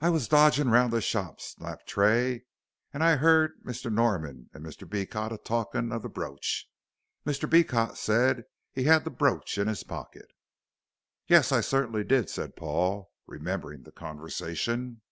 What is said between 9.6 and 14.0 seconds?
'is pocket" "Yes, I certainly did," said Paul, remembering the